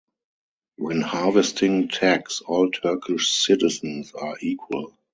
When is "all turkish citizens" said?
2.43-4.11